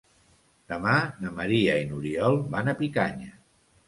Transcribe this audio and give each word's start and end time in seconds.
Demà 0.71 0.93
na 1.25 1.33
Maria 1.39 1.75
i 1.81 1.83
n'Oriol 1.89 2.39
van 2.55 2.73
a 2.73 2.75
Picanya. 2.81 3.29